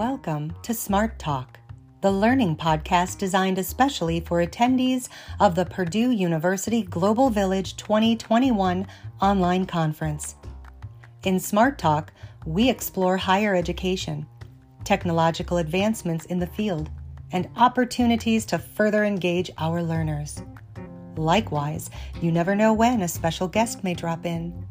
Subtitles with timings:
[0.00, 1.60] Welcome to Smart Talk,
[2.00, 5.10] the learning podcast designed especially for attendees
[5.40, 8.86] of the Purdue University Global Village 2021
[9.20, 10.36] online conference.
[11.24, 12.14] In Smart Talk,
[12.46, 14.26] we explore higher education,
[14.84, 16.88] technological advancements in the field,
[17.32, 20.42] and opportunities to further engage our learners.
[21.18, 21.90] Likewise,
[22.22, 24.66] you never know when a special guest may drop in.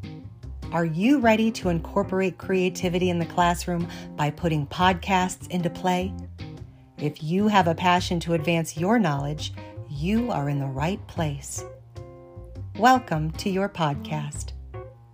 [0.72, 6.14] Are you ready to incorporate creativity in the classroom by putting podcasts into play?
[6.96, 9.52] If you have a passion to advance your knowledge,
[9.88, 11.64] you are in the right place.
[12.78, 14.52] Welcome to your podcast.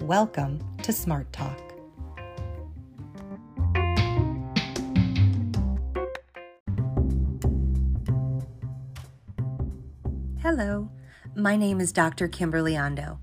[0.03, 1.59] Welcome to Smart Talk.
[10.43, 10.91] Hello,
[11.35, 12.29] my name is Dr.
[12.29, 13.21] Kimberly Ondo.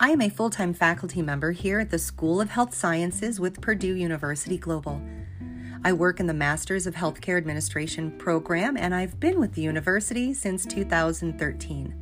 [0.00, 3.60] I am a full time faculty member here at the School of Health Sciences with
[3.60, 5.00] Purdue University Global.
[5.84, 10.34] I work in the Masters of Healthcare Administration program, and I've been with the university
[10.34, 11.94] since 2013.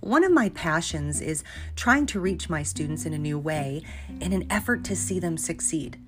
[0.00, 1.44] One of my passions is
[1.76, 3.84] trying to reach my students in a new way
[4.20, 6.00] in an effort to see them succeed.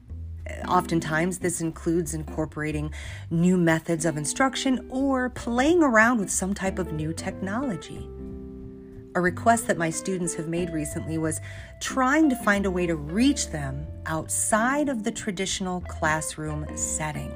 [0.66, 2.92] Oftentimes, this includes incorporating
[3.30, 8.08] new methods of instruction or playing around with some type of new technology.
[9.16, 11.40] A request that my students have made recently was
[11.78, 17.32] trying to find a way to reach them outside of the traditional classroom setting.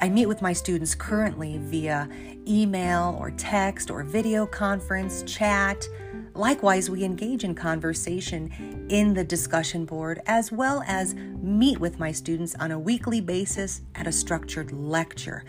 [0.00, 2.08] I meet with my students currently via
[2.48, 5.86] email or text or video conference, chat.
[6.34, 12.10] Likewise, we engage in conversation in the discussion board as well as meet with my
[12.10, 15.44] students on a weekly basis at a structured lecture.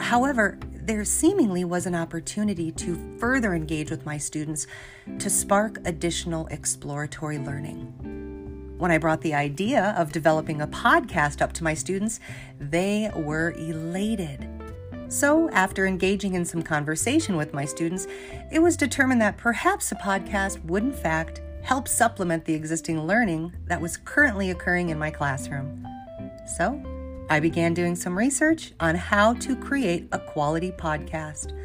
[0.00, 4.66] However, there seemingly was an opportunity to further engage with my students
[5.18, 8.74] to spark additional exploratory learning.
[8.78, 12.18] When I brought the idea of developing a podcast up to my students,
[12.58, 14.48] they were elated.
[15.08, 18.06] So, after engaging in some conversation with my students,
[18.50, 23.52] it was determined that perhaps a podcast would, in fact, help supplement the existing learning
[23.66, 25.86] that was currently occurring in my classroom.
[26.56, 26.80] So,
[27.30, 31.56] I began doing some research on how to create a quality podcast.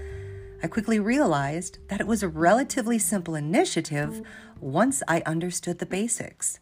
[0.62, 4.22] I quickly realized that it was a relatively simple initiative
[4.60, 6.60] once I understood the basics.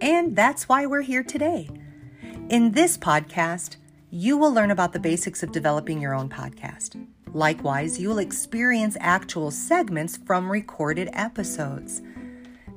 [0.00, 1.68] And that's why we're here today.
[2.48, 3.74] In this podcast,
[4.08, 7.04] you will learn about the basics of developing your own podcast.
[7.34, 12.02] Likewise, you will experience actual segments from recorded episodes.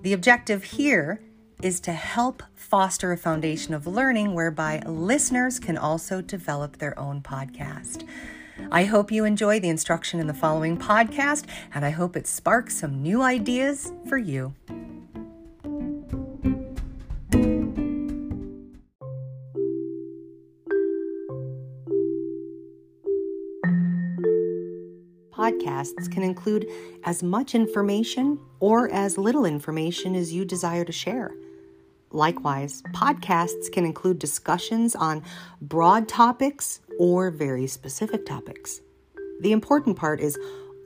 [0.02, 1.22] The objective here
[1.62, 7.22] is to help foster a foundation of learning whereby listeners can also develop their own
[7.22, 8.08] podcast.
[8.72, 12.76] I hope you enjoy the instruction in the following podcast, and I hope it sparks
[12.76, 14.54] some new ideas for you.
[25.32, 26.68] Podcasts can include
[27.04, 31.32] as much information or as little information as you desire to share.
[32.12, 35.24] Likewise, podcasts can include discussions on
[35.62, 38.82] broad topics or very specific topics.
[39.42, 40.38] The important part is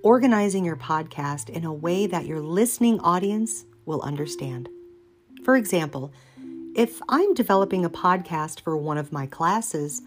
[0.03, 4.69] organizing your podcast in a way that your listening audience will understand.
[5.43, 6.13] For example,
[6.75, 10.01] if I'm developing a podcast for one of my classes,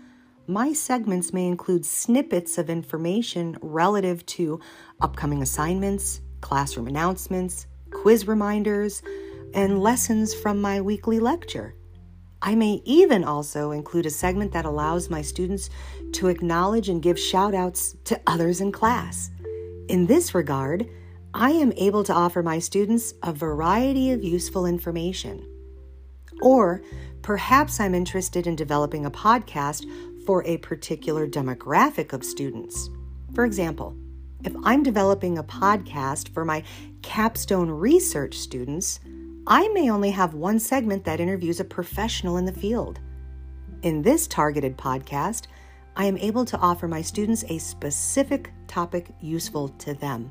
[0.46, 4.60] my segments may include snippets of information relative to
[5.00, 9.02] upcoming assignments, classroom announcements, quiz reminders,
[9.54, 11.74] and lessons from my weekly lecture.
[12.40, 15.70] I may even also include a segment that allows my students
[16.12, 19.30] to acknowledge and give shout outs to others in class.
[19.88, 20.88] In this regard,
[21.34, 25.44] I am able to offer my students a variety of useful information.
[26.40, 26.82] Or
[27.22, 29.84] perhaps I'm interested in developing a podcast
[30.24, 32.88] for a particular demographic of students.
[33.34, 33.96] For example,
[34.44, 36.62] if I'm developing a podcast for my
[37.02, 39.00] capstone research students,
[39.50, 43.00] I may only have one segment that interviews a professional in the field.
[43.80, 45.46] In this targeted podcast,
[45.96, 50.30] I am able to offer my students a specific topic useful to them.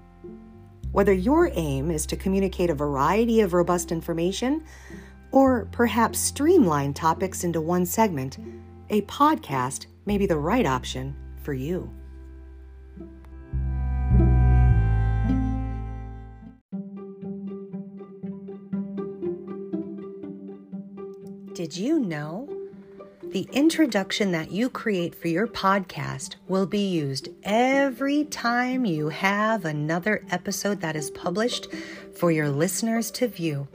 [0.92, 4.64] Whether your aim is to communicate a variety of robust information
[5.32, 8.38] or perhaps streamline topics into one segment,
[8.92, 11.92] a podcast may be the right option for you.
[21.58, 22.48] Did you know?
[23.24, 29.66] The introduction that you create for your podcast will be used every time you have
[29.66, 31.70] another episode that is published
[32.16, 33.68] for your listeners to view.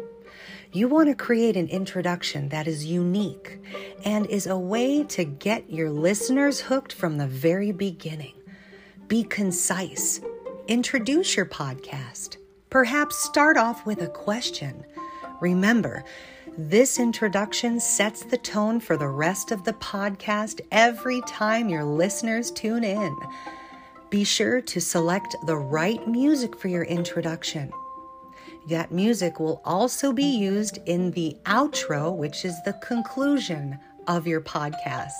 [0.70, 3.58] You want to create an introduction that is unique
[4.04, 8.34] and is a way to get your listeners hooked from the very beginning.
[9.08, 10.20] Be concise.
[10.68, 12.36] Introduce your podcast.
[12.70, 14.84] Perhaps start off with a question.
[15.40, 16.04] Remember,
[16.58, 22.50] this introduction sets the tone for the rest of the podcast every time your listeners
[22.50, 23.16] tune in.
[24.10, 27.72] Be sure to select the right music for your introduction.
[28.68, 34.42] That music will also be used in the outro, which is the conclusion of your
[34.42, 35.10] podcast.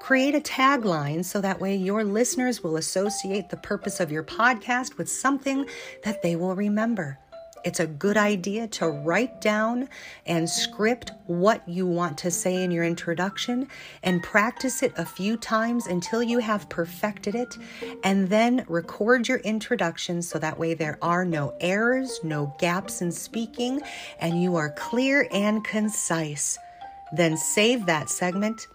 [0.00, 4.98] Create a tagline so that way your listeners will associate the purpose of your podcast
[4.98, 5.66] with something
[6.04, 7.18] that they will remember.
[7.66, 9.88] It's a good idea to write down
[10.24, 13.66] and script what you want to say in your introduction
[14.04, 17.58] and practice it a few times until you have perfected it.
[18.04, 23.10] And then record your introduction so that way there are no errors, no gaps in
[23.10, 23.82] speaking,
[24.20, 26.56] and you are clear and concise.
[27.16, 28.68] Then save that segment.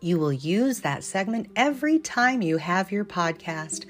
[0.00, 3.86] You will use that segment every time you have your podcast.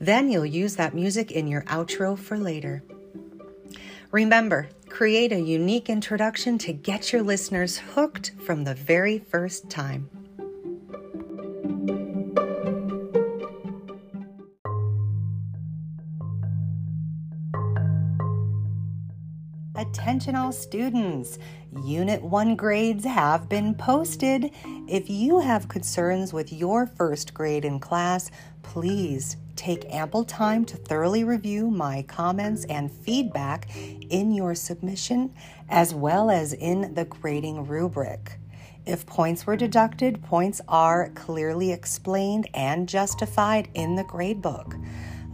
[0.00, 2.82] Then you'll use that music in your outro for later.
[4.14, 10.08] Remember, create a unique introduction to get your listeners hooked from the very first time.
[19.94, 21.38] Attention all students,
[21.84, 24.50] Unit 1 grades have been posted.
[24.88, 28.32] If you have concerns with your first grade in class,
[28.64, 35.32] please take ample time to thoroughly review my comments and feedback in your submission,
[35.68, 38.40] as well as in the grading rubric.
[38.84, 44.74] If points were deducted, points are clearly explained and justified in the gradebook.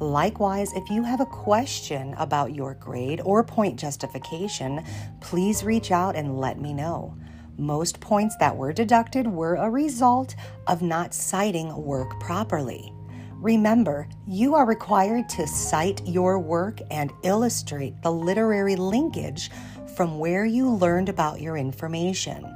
[0.01, 4.83] Likewise, if you have a question about your grade or point justification,
[5.21, 7.15] please reach out and let me know.
[7.59, 10.35] Most points that were deducted were a result
[10.67, 12.95] of not citing work properly.
[13.35, 19.51] Remember, you are required to cite your work and illustrate the literary linkage
[19.97, 22.47] from where you learned about your information.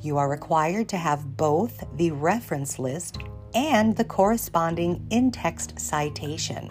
[0.00, 3.18] You are required to have both the reference list
[3.52, 6.70] and the corresponding in text citation.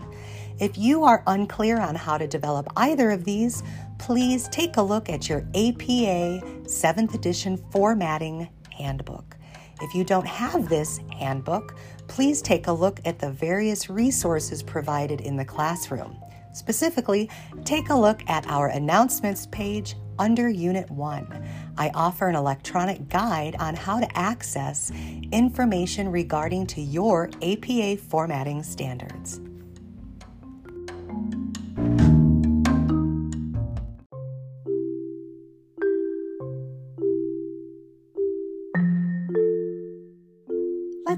[0.60, 3.64] If you are unclear on how to develop either of these,
[3.98, 9.36] please take a look at your APA 7th edition formatting handbook.
[9.82, 11.76] If you don't have this handbook,
[12.08, 16.16] please take a look at the various resources provided in the classroom.
[16.54, 17.30] Specifically,
[17.66, 21.50] take a look at our announcements page under Unit 1.
[21.78, 24.92] I offer an electronic guide on how to access
[25.32, 29.42] information regarding to your APA formatting standards.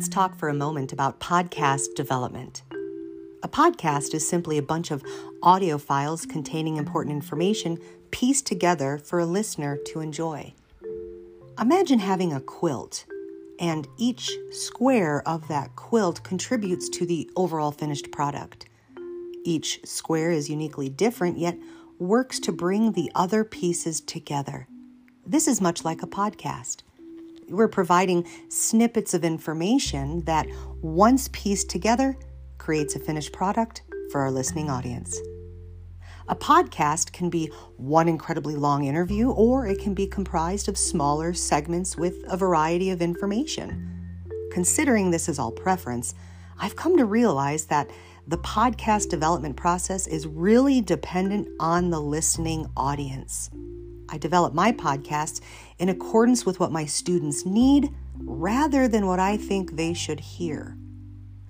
[0.05, 2.61] Let's talk for a moment about podcast development.
[3.41, 5.03] A podcast is simply a bunch of
[5.41, 7.79] audio files containing important information
[8.11, 10.53] pieced together for a listener to enjoy.
[11.59, 13.07] Imagine having a quilt,
[13.59, 18.67] and each square of that quilt contributes to the overall finished product.
[19.43, 21.57] Each square is uniquely different, yet
[21.97, 24.67] works to bring the other pieces together.
[25.25, 26.83] This is much like a podcast
[27.49, 30.47] we're providing snippets of information that,
[30.81, 32.17] once pieced together,
[32.57, 35.19] creates a finished product for our listening audience.
[36.27, 41.33] A podcast can be one incredibly long interview, or it can be comprised of smaller
[41.33, 43.91] segments with a variety of information.
[44.51, 46.15] Considering this is all preference,
[46.57, 47.91] I've come to realize that
[48.27, 53.51] the podcast development process is really dependent on the listening audience.
[54.09, 55.41] I develop my podcasts
[55.77, 60.77] in accordance with what my students need rather than what I think they should hear.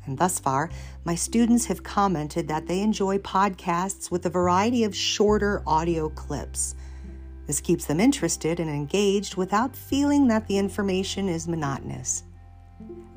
[0.05, 0.69] And thus far,
[1.03, 6.75] my students have commented that they enjoy podcasts with a variety of shorter audio clips.
[7.47, 12.23] This keeps them interested and engaged without feeling that the information is monotonous.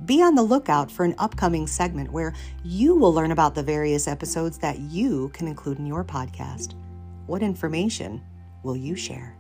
[0.05, 4.09] Be on the lookout for an upcoming segment where you will learn about the various
[4.09, 6.75] episodes that you can include in your podcast.
[7.27, 8.23] What information
[8.63, 9.37] will you share?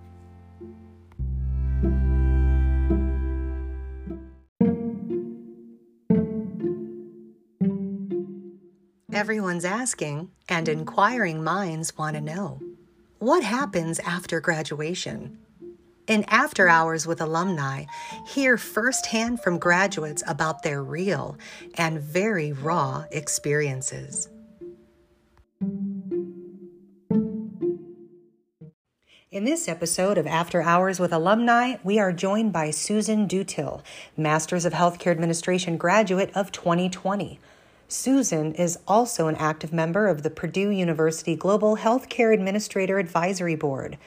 [9.13, 12.61] Everyone's asking, and inquiring minds want to know
[13.19, 15.39] what happens after graduation?
[16.07, 17.87] In After Hours with Alumni,
[18.29, 21.37] hear firsthand from graduates about their real
[21.75, 24.29] and very raw experiences.
[29.31, 33.83] In this episode of After Hours with Alumni, we are joined by Susan Dutil,
[34.17, 37.39] Masters of Healthcare Administration graduate of 2020.
[37.89, 43.99] Susan is also an active member of the Purdue University Global Healthcare Administrator Advisory Board.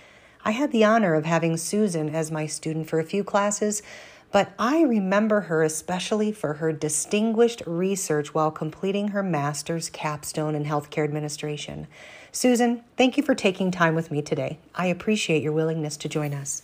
[0.43, 3.83] I had the honor of having Susan as my student for a few classes,
[4.31, 10.65] but I remember her especially for her distinguished research while completing her master's capstone in
[10.65, 11.87] healthcare administration.
[12.31, 14.59] Susan, thank you for taking time with me today.
[14.73, 16.63] I appreciate your willingness to join us.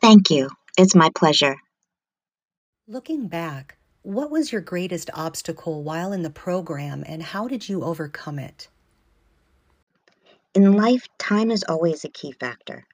[0.00, 0.50] Thank you.
[0.78, 1.56] It's my pleasure.
[2.86, 7.82] Looking back, what was your greatest obstacle while in the program and how did you
[7.82, 8.68] overcome it?
[10.54, 12.84] In life, time is always a key factor.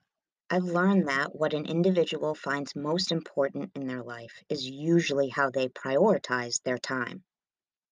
[0.52, 5.50] I've learned that what an individual finds most important in their life is usually how
[5.50, 7.22] they prioritize their time.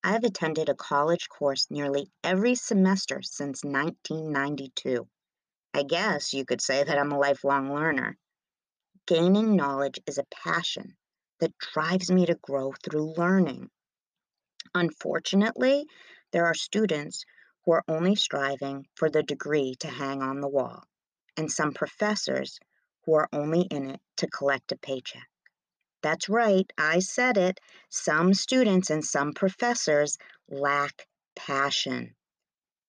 [0.03, 5.09] I have attended a college course nearly every semester since 1992.
[5.73, 8.19] I guess you could say that I'm a lifelong learner.
[9.07, 10.97] Gaining knowledge is a passion
[11.39, 13.71] that drives me to grow through learning.
[14.75, 15.87] Unfortunately,
[16.33, 17.25] there are students
[17.65, 20.83] who are only striving for the degree to hang on the wall,
[21.39, 22.61] and some professors
[23.05, 25.29] who are only in it to collect a paycheck.
[26.03, 27.61] That's right, I said it.
[27.89, 30.19] Some students and some professors
[30.49, 32.15] lack passion.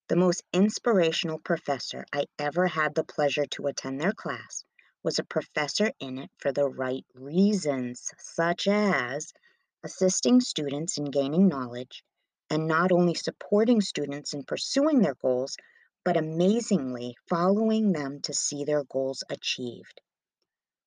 [0.10, 4.64] The most inspirational professor I ever had the pleasure to attend their class
[5.04, 9.32] was a professor in it for the right reasons, such as
[9.84, 12.04] assisting students in gaining knowledge
[12.50, 15.56] and not only supporting students in pursuing their goals,
[16.04, 20.02] but amazingly following them to see their goals achieved.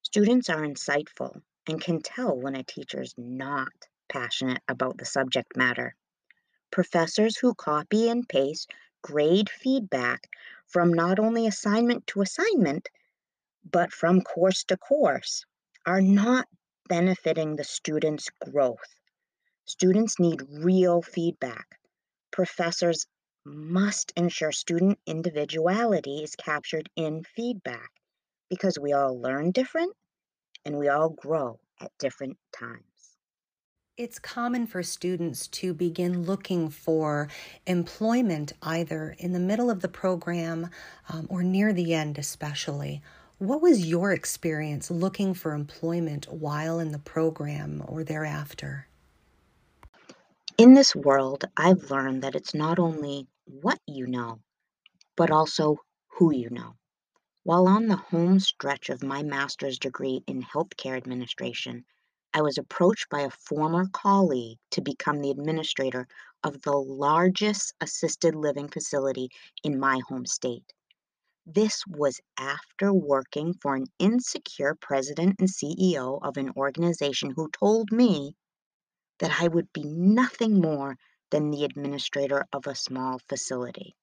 [0.02, 3.72] Students are insightful and can tell when a teacher is not
[4.08, 5.94] passionate about the subject matter.
[6.70, 8.70] Professors who copy and paste
[9.02, 10.28] grade feedback
[10.68, 12.88] from not only assignment to assignment,
[13.70, 15.44] but from course to course
[15.86, 16.48] are not
[16.88, 18.96] benefiting the student's growth.
[19.66, 21.78] Students need real feedback.
[22.30, 23.06] Professors
[23.44, 27.90] must ensure student individuality is captured in feedback
[28.48, 29.94] because we all learn different
[30.64, 32.82] and we all grow at different times.
[33.96, 37.28] It's common for students to begin looking for
[37.66, 40.70] employment either in the middle of the program
[41.08, 43.02] um, or near the end, especially.
[43.38, 48.86] What was your experience looking for employment while in the program or thereafter?
[50.56, 54.40] In this world, I've learned that it's not only what you know,
[55.16, 56.76] but also who you know.
[57.44, 61.84] While on the home stretch of my master's degree in healthcare administration,
[62.34, 66.06] I was approached by a former colleague to become the administrator
[66.44, 69.28] of the largest assisted living facility
[69.64, 70.72] in my home state.
[71.44, 77.90] This was after working for an insecure president and CEO of an organization who told
[77.90, 78.36] me
[79.18, 80.96] that I would be nothing more
[81.32, 83.96] than the administrator of a small facility.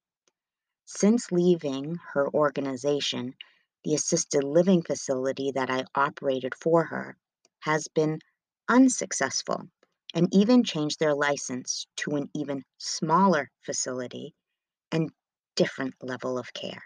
[0.85, 3.35] Since leaving her organization,
[3.83, 7.15] the assisted living facility that I operated for her
[7.59, 8.19] has been
[8.67, 9.69] unsuccessful
[10.15, 14.33] and even changed their license to an even smaller facility
[14.91, 15.11] and
[15.55, 16.83] different level of care.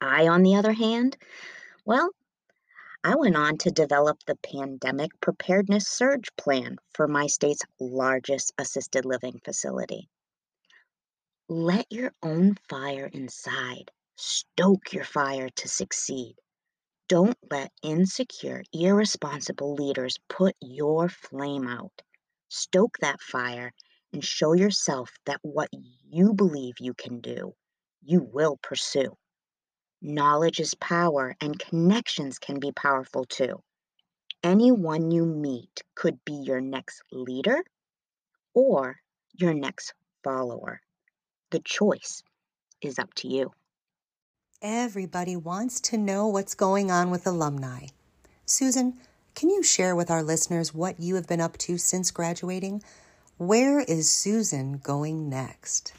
[0.00, 1.16] I, on the other hand,
[1.84, 2.10] well,
[3.04, 9.04] I went on to develop the pandemic preparedness surge plan for my state's largest assisted
[9.04, 10.08] living facility.
[11.48, 13.90] Let your own fire inside.
[14.14, 16.36] Stoke your fire to succeed.
[17.08, 22.02] Don't let insecure, irresponsible leaders put your flame out.
[22.48, 23.72] Stoke that fire
[24.12, 27.56] and show yourself that what you believe you can do,
[28.00, 29.16] you will pursue.
[30.04, 33.62] Knowledge is power, and connections can be powerful too.
[34.42, 37.62] Anyone you meet could be your next leader
[38.52, 38.96] or
[39.32, 39.94] your next
[40.24, 40.80] follower.
[41.52, 42.24] The choice
[42.80, 43.52] is up to you.
[44.60, 47.86] Everybody wants to know what's going on with alumni.
[48.44, 48.94] Susan,
[49.36, 52.82] can you share with our listeners what you have been up to since graduating?
[53.38, 55.92] Where is Susan going next?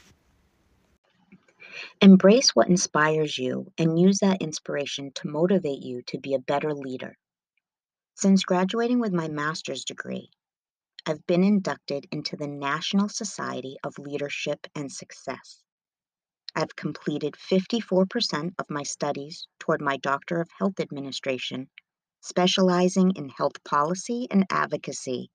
[2.00, 6.74] Embrace what inspires you and use that inspiration to motivate you to be a better
[6.74, 7.16] leader.
[8.14, 10.30] Since graduating with my master's degree,
[11.06, 15.62] I've been inducted into the National Society of Leadership and Success.
[16.54, 21.68] I've completed 54% of my studies toward my Doctor of Health Administration,
[22.20, 25.30] specializing in health policy and advocacy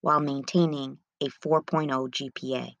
[0.00, 2.76] while maintaining a 4.0 GPA.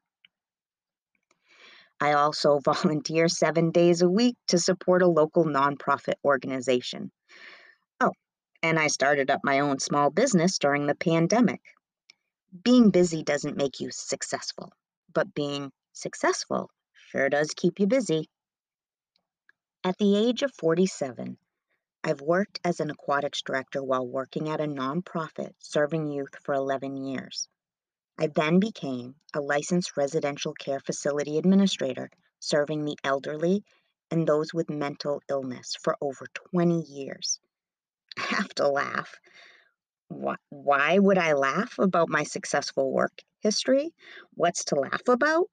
[2.02, 7.12] I also volunteer seven days a week to support a local nonprofit organization.
[8.00, 8.10] Oh,
[8.60, 11.60] and I started up my own small business during the pandemic.
[12.64, 14.72] Being busy doesn't make you successful,
[15.14, 16.70] but being successful
[17.10, 18.28] sure does keep you busy.
[19.84, 21.36] At the age of 47,
[22.02, 26.96] I've worked as an aquatics director while working at a nonprofit serving youth for 11
[26.96, 27.48] years.
[28.18, 33.64] I then became a licensed residential care facility administrator, serving the elderly
[34.10, 37.40] and those with mental illness for over 20 years.
[38.18, 39.18] I have to laugh.
[40.08, 43.94] Why would I laugh about my successful work history?
[44.34, 45.48] What's to laugh about?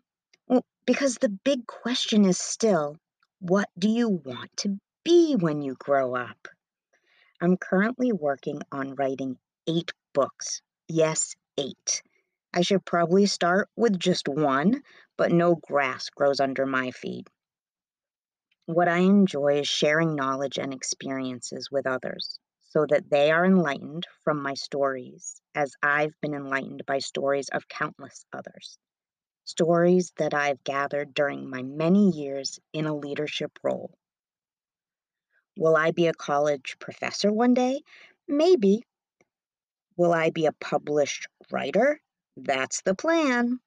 [0.48, 2.98] Well, because the big question is still
[3.40, 6.50] what do you want to be when you grow up?
[7.40, 10.62] I'm currently working on writing eight books.
[10.90, 12.02] Yes, eight.
[12.54, 14.84] I should probably start with just one,
[15.18, 17.28] but no grass grows under my feet.
[18.66, 22.40] What I enjoy is sharing knowledge and experiences with others
[22.70, 27.68] so that they are enlightened from my stories, as I've been enlightened by stories of
[27.68, 28.78] countless others.
[29.46, 33.98] Stories that I've gathered during my many years in a leadership role.
[35.58, 37.82] Will I be a college professor one day?
[38.28, 38.84] Maybe.
[39.98, 42.00] Will I be a published writer?
[42.46, 43.60] That's the plan.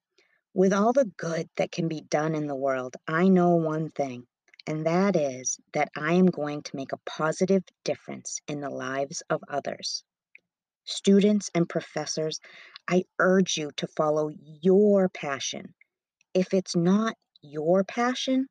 [0.53, 4.25] With all the good that can be done in the world, I know one thing,
[4.67, 9.21] and that is that I am going to make a positive difference in the lives
[9.29, 10.03] of others.
[10.85, 12.39] Students and professors,
[12.89, 14.29] I urge you to follow
[14.61, 15.73] your passion.
[16.33, 18.47] If it's not your passion,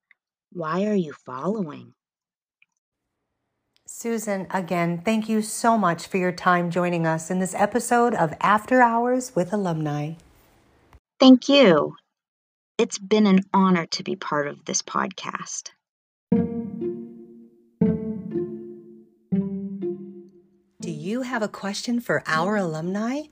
[0.52, 1.94] why are you following?
[3.94, 8.32] Susan, again, thank you so much for your time joining us in this episode of
[8.40, 10.14] After Hours with Alumni.
[11.20, 11.94] Thank you.
[12.78, 15.72] It's been an honor to be part of this podcast.
[20.80, 23.24] Do you have a question for our alumni?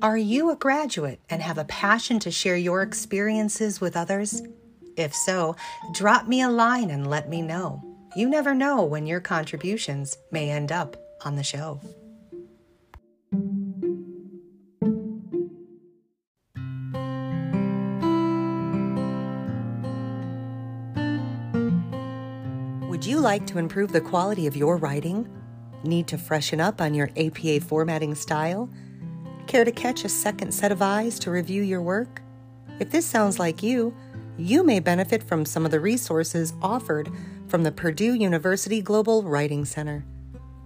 [0.00, 4.40] Are you a graduate and have a passion to share your experiences with others?
[4.96, 5.54] If so,
[5.92, 7.91] drop me a line and let me know.
[8.14, 11.80] You never know when your contributions may end up on the show.
[22.90, 25.26] Would you like to improve the quality of your writing?
[25.82, 28.68] Need to freshen up on your APA formatting style?
[29.46, 32.20] Care to catch a second set of eyes to review your work?
[32.78, 33.94] If this sounds like you,
[34.36, 37.10] you may benefit from some of the resources offered
[37.52, 40.06] from the Purdue University Global Writing Center.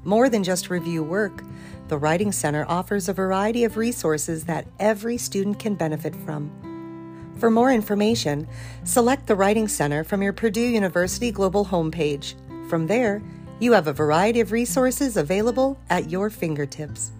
[0.05, 1.43] More than just review work,
[1.89, 6.49] the Writing Center offers a variety of resources that every student can benefit from.
[7.41, 8.47] For more information,
[8.85, 12.35] select the Writing Center from your Purdue University Global homepage.
[12.71, 13.21] From there,
[13.59, 17.11] you have a variety of resources available at your fingertips.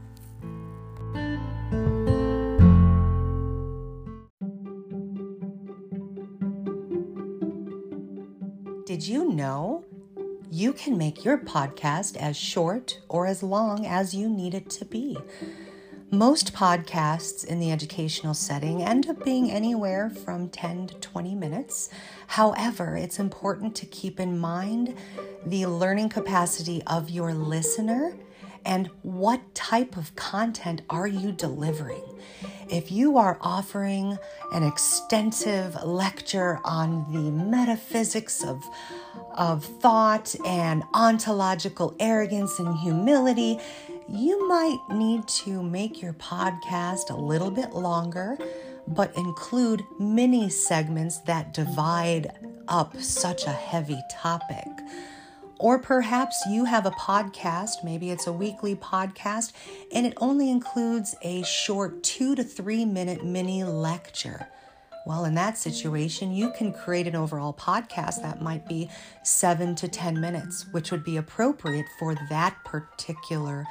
[8.97, 9.85] Did you know
[10.51, 14.87] you can make your podcast as short or as long as you need it to
[14.87, 15.19] be?
[16.11, 21.91] Most podcasts in the educational setting end up being anywhere from 10 to 20 minutes.
[22.27, 24.95] However, it's important to keep in mind
[25.45, 28.17] the learning capacity of your listener
[28.67, 32.03] and what type of content are you delivering?
[32.69, 34.19] If you are offering
[34.53, 38.65] an extensive lecture on the metaphysics of,
[39.35, 43.61] of thought and ontological arrogance and humility,
[44.09, 48.37] you might need to make your podcast a little bit longer,
[48.89, 52.33] but include mini segments that divide
[52.67, 54.67] up such a heavy topic.
[55.59, 59.53] Or perhaps you have a podcast, maybe it's a weekly podcast,
[59.93, 64.49] and it only includes a short two to three minute mini lecture.
[65.07, 68.91] Well, in that situation, you can create an overall podcast that might be
[69.23, 73.65] seven to 10 minutes, which would be appropriate for that particular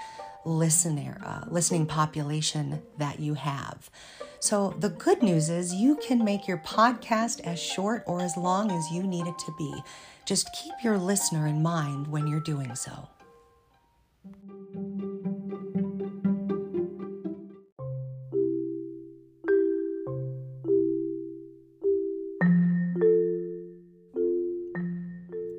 [0.45, 3.89] listener, uh, listening population that you have.
[4.39, 8.71] So, the good news is you can make your podcast as short or as long
[8.71, 9.84] as you need it to be.
[10.25, 13.09] Just keep your listener in mind when you're doing so.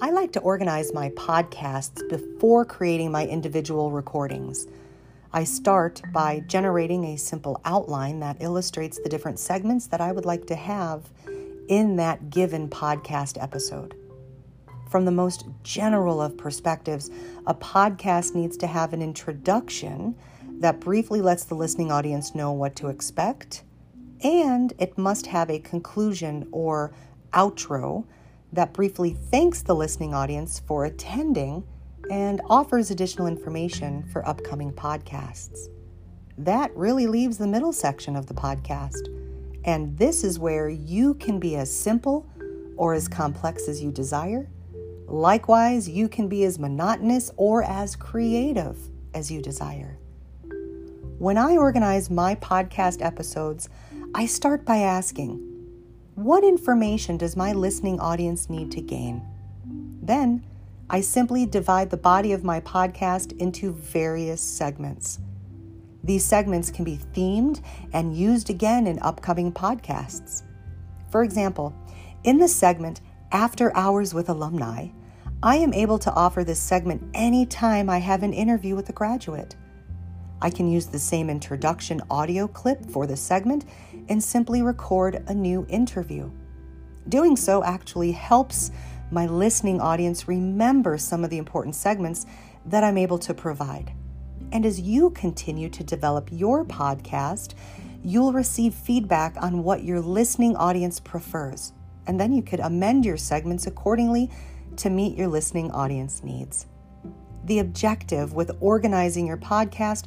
[0.02, 4.66] I like to organize my podcasts before creating my individual recordings.
[5.32, 10.24] I start by generating a simple outline that illustrates the different segments that I would
[10.24, 11.08] like to have
[11.68, 13.94] in that given podcast episode.
[14.88, 17.10] From the most general of perspectives,
[17.46, 20.14] a podcast needs to have an introduction
[20.60, 23.64] that briefly lets the listening audience know what to expect,
[24.22, 26.92] and it must have a conclusion or
[27.32, 28.04] outro
[28.52, 31.64] that briefly thanks the listening audience for attending
[32.10, 35.68] and offers additional information for upcoming podcasts.
[36.38, 39.08] That really leaves the middle section of the podcast.
[39.64, 42.26] And this is where you can be as simple
[42.76, 44.48] or as complex as you desire.
[45.06, 48.76] Likewise, you can be as monotonous or as creative
[49.14, 49.98] as you desire.
[51.18, 53.68] When I organize my podcast episodes,
[54.14, 55.40] I start by asking,
[56.14, 59.22] what information does my listening audience need to gain?
[60.02, 60.44] Then
[60.90, 65.18] I simply divide the body of my podcast into various segments.
[66.04, 67.60] These segments can be themed
[67.92, 70.42] and used again in upcoming podcasts.
[71.10, 71.74] For example,
[72.24, 73.00] in the segment
[73.32, 74.88] After Hours with Alumni,
[75.42, 79.56] I am able to offer this segment anytime I have an interview with a graduate.
[80.40, 83.64] I can use the same introduction audio clip for the segment
[84.08, 86.30] and simply record a new interview.
[87.08, 88.70] Doing so actually helps
[89.10, 92.26] my listening audience remember some of the important segments
[92.66, 93.92] that I'm able to provide.
[94.52, 97.54] And as you continue to develop your podcast,
[98.04, 101.72] you'll receive feedback on what your listening audience prefers.
[102.06, 104.30] And then you could amend your segments accordingly
[104.76, 106.66] to meet your listening audience needs.
[107.44, 110.06] The objective with organizing your podcast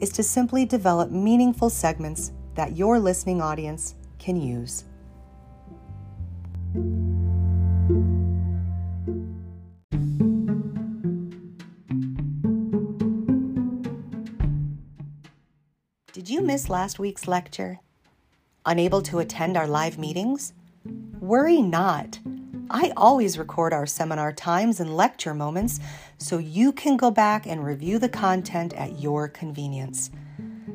[0.00, 4.84] is to simply develop meaningful segments that your listening audience can use.
[16.12, 17.80] Did you miss last week's lecture?
[18.66, 20.52] Unable to attend our live meetings?
[21.32, 22.18] Worry not.
[22.68, 25.80] I always record our seminar times and lecture moments
[26.18, 30.10] so you can go back and review the content at your convenience.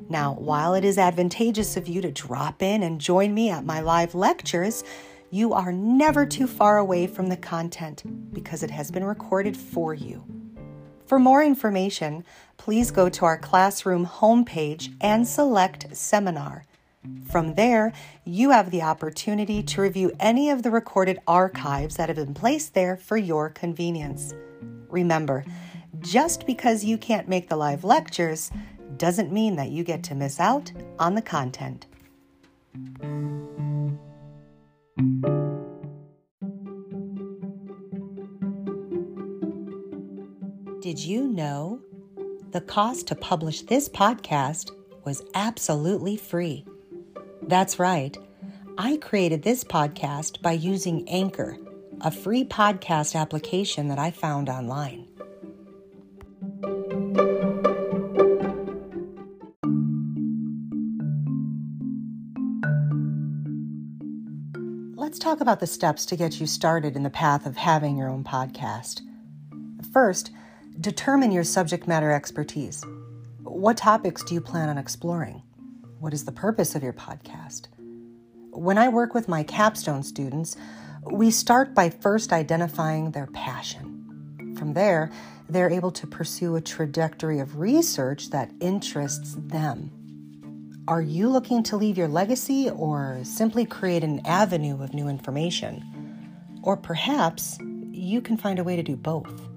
[0.10, 3.82] Now, while it is advantageous of you to drop in and join me at my
[3.82, 4.84] live lectures,
[5.30, 8.02] you are never too far away from the content
[8.34, 10.26] because it has been recorded for you.
[11.06, 12.26] For more information,
[12.58, 16.65] please go to our classroom homepage and select Seminar.
[17.30, 17.93] From there,
[18.24, 22.74] you have the opportunity to review any of the recorded archives that have been placed
[22.74, 24.34] there for your convenience.
[24.89, 25.43] Remember,
[26.00, 28.50] just because you can't make the live lectures
[28.98, 31.86] doesn't mean that you get to miss out on the content.
[40.82, 41.82] Did you know
[42.52, 44.72] the cost to publish this podcast
[45.04, 46.65] was absolutely free?
[47.41, 48.17] That's right.
[48.78, 51.58] I created this podcast by using Anchor,
[52.02, 55.08] a free podcast application that I found online.
[64.95, 68.10] Let's talk about the steps to get you started in the path of having your
[68.10, 69.02] own podcast.
[69.93, 70.32] First,
[70.80, 72.84] determine your subject matter expertise.
[73.41, 75.41] What topics do you plan on exploring?
[75.99, 77.69] What is the purpose of your podcast?
[78.51, 80.55] When I work with my capstone students,
[81.12, 84.55] we start by first identifying their passion.
[84.60, 85.10] From there,
[85.49, 89.91] they're able to pursue a trajectory of research that interests them.
[90.88, 95.83] Are you looking to leave your legacy or simply create an avenue of new information?
[96.62, 97.57] Or perhaps
[97.91, 99.49] you can find a way to do both.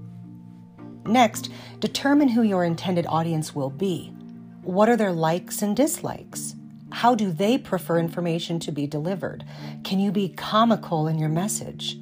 [1.05, 1.50] Next,
[1.81, 4.14] determine who your intended audience will be.
[4.62, 6.55] What are their likes and dislikes?
[6.92, 9.44] How do they prefer information to be delivered?
[9.85, 11.99] Can you be comical in your message?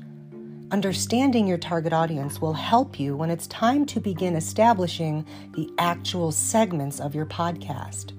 [0.73, 6.33] Understanding your target audience will help you when it's time to begin establishing the actual
[6.33, 8.13] segments of your podcast.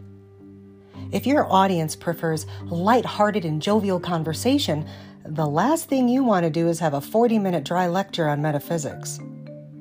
[1.11, 4.87] If your audience prefers light-hearted and jovial conversation,
[5.25, 8.41] the last thing you want to do is have a 40 minute dry lecture on
[8.41, 9.19] metaphysics.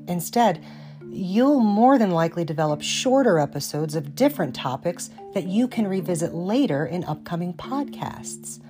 [0.08, 0.62] Instead,
[1.10, 6.86] you'll more than likely develop shorter episodes of different topics that you can revisit later
[6.86, 8.60] in upcoming podcasts.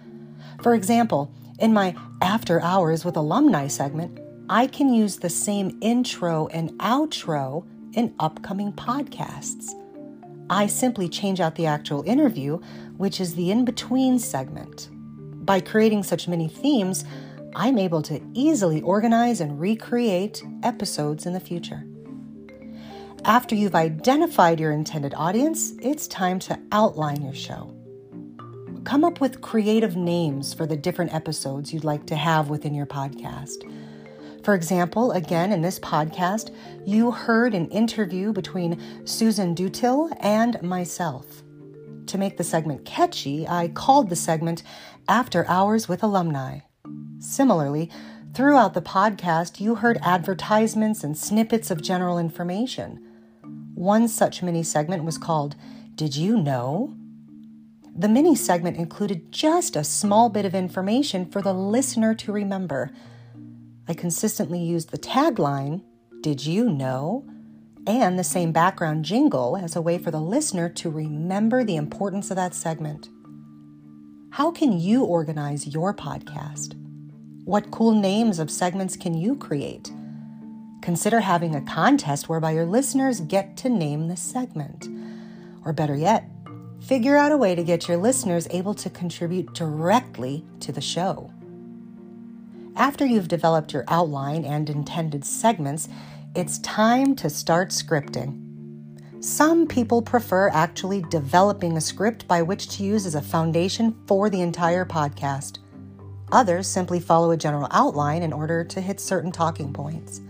[0.62, 6.46] For example, in my After Hours with Alumni segment, I can use the same intro
[6.48, 9.72] and outro in upcoming podcasts.
[10.50, 12.58] I simply change out the actual interview,
[12.96, 14.88] which is the in between segment.
[14.92, 17.04] By creating such many themes,
[17.54, 21.84] I'm able to easily organize and recreate episodes in the future.
[23.24, 27.74] After you've identified your intended audience, it's time to outline your show.
[28.84, 32.86] come up with creative names for the different episodes you'd like to have within your
[32.86, 33.70] podcast.
[34.42, 36.54] For example, again, in this podcast,
[36.86, 41.42] you heard an interview between Susan Dutil and myself.
[42.06, 44.62] To make the segment catchy, I called the segment
[45.06, 46.60] After Hours with Alumni.
[47.18, 47.90] Similarly,
[48.32, 53.04] throughout the podcast, you heard advertisements and snippets of general information.
[53.78, 55.54] One such mini segment was called
[55.94, 56.96] Did You Know?
[57.96, 62.90] The mini segment included just a small bit of information for the listener to remember.
[63.86, 65.84] I consistently used the tagline,
[66.22, 67.24] Did you know?
[67.86, 72.30] and the same background jingle as a way for the listener to remember the importance
[72.32, 73.08] of that segment.
[74.32, 76.74] How can you organize your podcast?
[77.44, 79.92] What cool names of segments can you create?
[80.88, 84.88] Consider having a contest whereby your listeners get to name the segment.
[85.62, 86.30] Or better yet,
[86.80, 91.30] figure out a way to get your listeners able to contribute directly to the show.
[92.74, 95.90] After you've developed your outline and intended segments,
[96.34, 98.40] it's time to start scripting.
[99.22, 104.30] Some people prefer actually developing a script by which to use as a foundation for
[104.30, 105.58] the entire podcast.
[106.32, 110.22] Others simply follow a general outline in order to hit certain talking points.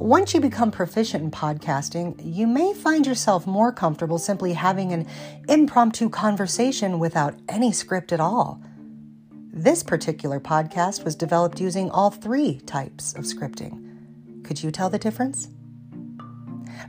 [0.00, 5.06] Once you become proficient in podcasting, you may find yourself more comfortable simply having an
[5.46, 8.62] impromptu conversation without any script at all.
[9.52, 14.42] This particular podcast was developed using all three types of scripting.
[14.42, 15.48] Could you tell the difference?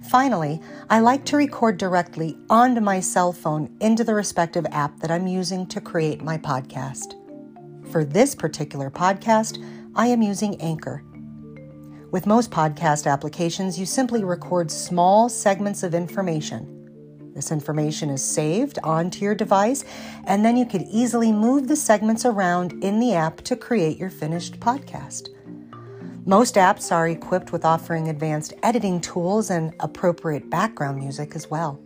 [0.09, 5.11] Finally, I like to record directly onto my cell phone into the respective app that
[5.11, 7.15] I'm using to create my podcast.
[7.91, 9.61] For this particular podcast,
[9.95, 11.03] I am using Anchor.
[12.11, 17.31] With most podcast applications, you simply record small segments of information.
[17.33, 19.85] This information is saved onto your device,
[20.25, 24.09] and then you can easily move the segments around in the app to create your
[24.09, 25.29] finished podcast.
[26.25, 31.81] Most apps are equipped with offering advanced editing tools and appropriate background music as well.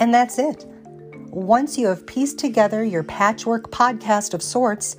[0.00, 0.66] And that's it.
[1.30, 4.96] Once you have pieced together your patchwork podcast of sorts,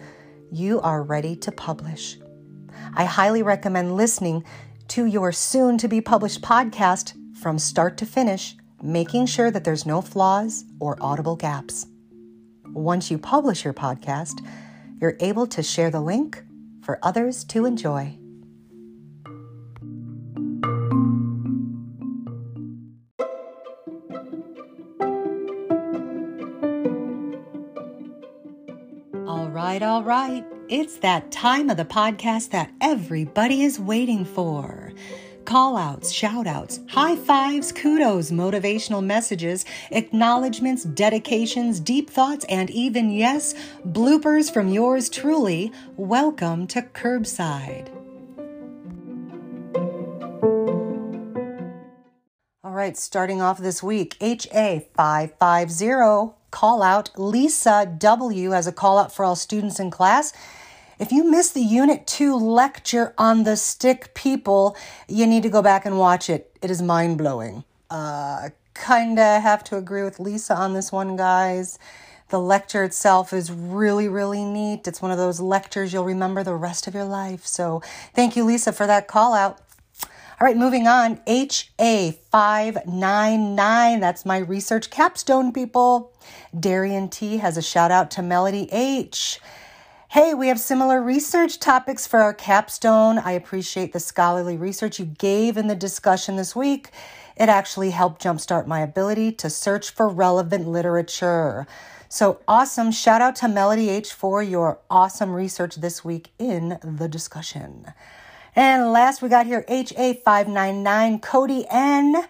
[0.53, 2.17] you are ready to publish.
[2.95, 4.43] I highly recommend listening
[4.89, 9.85] to your soon to be published podcast from start to finish, making sure that there's
[9.85, 11.85] no flaws or audible gaps.
[12.73, 14.45] Once you publish your podcast,
[14.99, 16.43] you're able to share the link
[16.81, 18.17] for others to enjoy.
[29.27, 30.58] All right, all right.
[30.69, 34.93] It's that time of the podcast that everybody is waiting for
[35.43, 43.09] call outs, shout outs, high fives, kudos, motivational messages, acknowledgments, dedications, deep thoughts, and even,
[43.09, 45.71] yes, bloopers from yours truly.
[45.97, 47.89] Welcome to Curbside.
[52.63, 58.97] All right, starting off this week, HA 550 call out Lisa W as a call
[58.97, 60.33] out for all students in class.
[60.99, 64.75] If you missed the Unit 2 lecture on the stick people,
[65.07, 66.51] you need to go back and watch it.
[66.61, 67.63] It is mind blowing.
[67.89, 71.79] Uh, kinda have to agree with Lisa on this one, guys.
[72.27, 74.89] The lecture itself is really, really neat.
[74.89, 77.45] It's one of those lectures you'll remember the rest of your life.
[77.45, 77.81] So
[78.13, 79.61] thank you, Lisa, for that call out.
[80.03, 81.21] All right, moving on.
[81.27, 84.01] HA599.
[84.01, 86.11] That's my research capstone, people.
[86.57, 89.39] Darian T has a shout out to Melody H.
[90.13, 93.19] Hey, we have similar research topics for our capstone.
[93.19, 96.89] I appreciate the scholarly research you gave in the discussion this week.
[97.37, 101.67] It actually helped jumpstart my ability to search for relevant literature.
[102.09, 102.91] So awesome.
[102.91, 107.93] Shout out to Melody H for your awesome research this week in the discussion.
[108.55, 112.23] And last we got here HA599 Cody N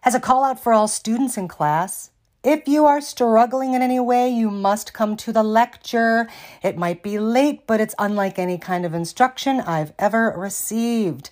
[0.00, 2.12] has a call out for all students in class.
[2.42, 6.26] If you are struggling in any way, you must come to the lecture.
[6.62, 11.28] It might be late, but it's unlike any kind of instruction I've ever received.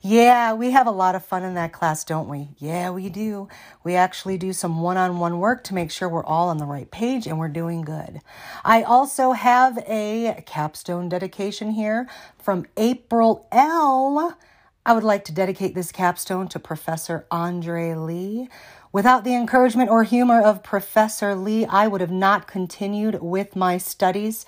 [0.00, 2.48] Yeah, we have a lot of fun in that class, don't we?
[2.58, 3.46] Yeah, we do.
[3.84, 6.66] We actually do some one on one work to make sure we're all on the
[6.66, 8.20] right page and we're doing good.
[8.64, 14.36] I also have a capstone dedication here from April L.
[14.84, 18.48] I would like to dedicate this capstone to Professor Andre Lee.
[18.98, 23.78] Without the encouragement or humor of Professor Lee, I would have not continued with my
[23.78, 24.44] studies.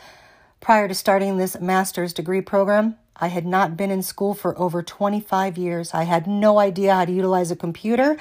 [0.59, 4.83] Prior to starting this master's degree program, I had not been in school for over
[4.83, 5.95] 25 years.
[5.95, 8.17] I had no idea how to utilize a computer,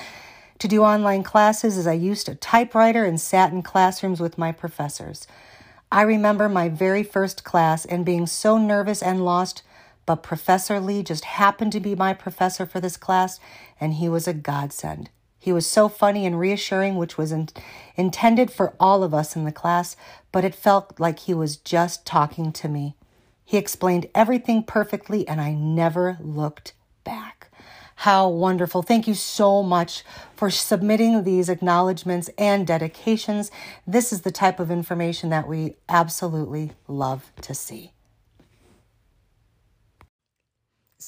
[0.59, 4.51] to do online classes as I used a typewriter and sat in classrooms with my
[4.51, 5.25] professors.
[5.91, 9.63] I remember my very first class and being so nervous and lost,
[10.05, 13.39] but Professor Lee just happened to be my professor for this class,
[13.81, 15.09] and he was a godsend.
[15.39, 17.49] He was so funny and reassuring, which was in-
[17.95, 19.95] intended for all of us in the class,
[20.31, 22.95] but it felt like he was just talking to me.
[23.45, 26.73] He explained everything perfectly, and I never looked
[27.03, 27.49] back.
[27.95, 28.81] How wonderful.
[28.81, 30.03] Thank you so much
[30.35, 33.51] for submitting these acknowledgments and dedications.
[33.87, 37.93] This is the type of information that we absolutely love to see.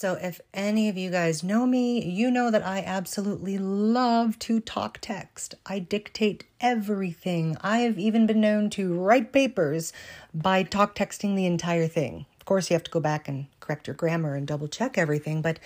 [0.02, 4.60] So, if any of you guys know me, you know that I absolutely love to
[4.60, 5.54] talk text.
[5.64, 7.56] I dictate everything.
[7.62, 9.94] I have even been known to write papers
[10.34, 12.26] by talk texting the entire thing.
[12.40, 15.44] Of course, you have to go back and correct your grammar and double check everything,
[15.44, 15.60] but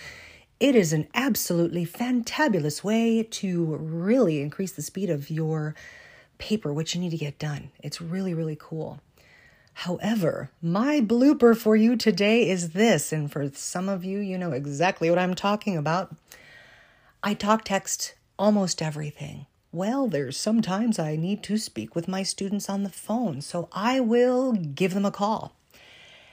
[0.60, 5.74] it is an absolutely fantabulous way to really increase the speed of your
[6.36, 7.70] paper, which you need to get done.
[7.82, 9.00] It's really, really cool.
[9.80, 14.52] However, my blooper for you today is this, and for some of you, you know
[14.52, 16.16] exactly what I'm talking about.
[17.22, 19.44] I talk text almost everything.
[19.72, 24.00] Well, there's sometimes I need to speak with my students on the phone, so I
[24.00, 25.54] will give them a call.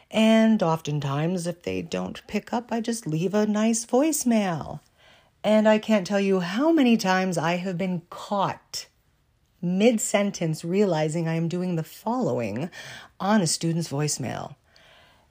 [0.10, 4.79] And oftentimes, if they don't pick up, I just leave a nice voicemail.
[5.43, 8.88] And I can't tell you how many times I have been caught
[9.63, 12.69] mid sentence realizing I am doing the following
[13.19, 14.56] on a student's voicemail.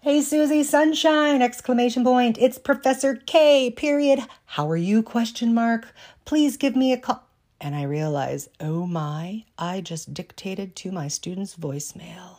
[0.01, 1.42] Hey Susie, sunshine!
[1.42, 2.38] Exclamation point.
[2.40, 3.71] It's Professor K.
[3.71, 4.21] Period.
[4.47, 5.03] How are you?
[5.03, 5.95] Question mark.
[6.25, 7.23] Please give me a call.
[7.61, 12.38] And I realize, oh my, I just dictated to my student's voicemail.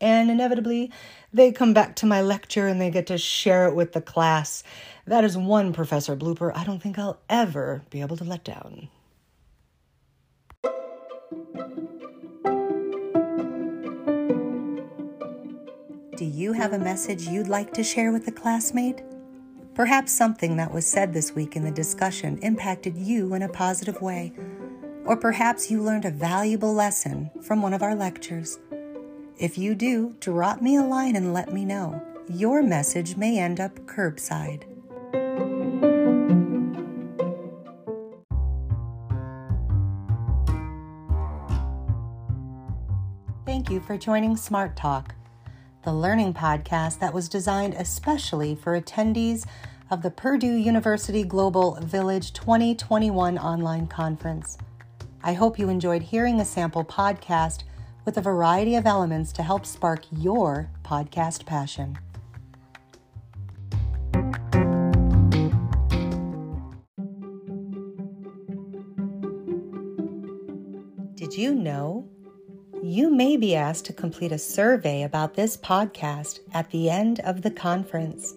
[0.00, 0.90] And inevitably,
[1.32, 4.64] they come back to my lecture and they get to share it with the class.
[5.06, 8.88] That is one professor blooper I don't think I'll ever be able to let down.
[16.16, 19.02] Do you have a message you'd like to share with a classmate?
[19.74, 24.00] Perhaps something that was said this week in the discussion impacted you in a positive
[24.02, 24.32] way.
[25.04, 28.58] Or perhaps you learned a valuable lesson from one of our lectures.
[29.38, 32.00] If you do, drop me a line and let me know.
[32.28, 34.64] Your message may end up curbside.
[43.72, 45.14] You for joining Smart Talk,
[45.82, 49.46] the learning podcast that was designed especially for attendees
[49.90, 54.58] of the Purdue University Global Village 2021 online conference.
[55.22, 57.62] I hope you enjoyed hearing a sample podcast
[58.04, 61.98] with a variety of elements to help spark your podcast passion.
[71.14, 72.11] Did you know?
[72.84, 77.42] You may be asked to complete a survey about this podcast at the end of
[77.42, 78.34] the conference.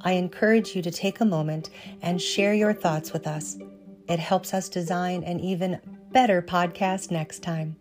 [0.00, 1.70] I encourage you to take a moment
[2.02, 3.58] and share your thoughts with us.
[4.08, 5.78] It helps us design an even
[6.10, 7.76] better podcast next time.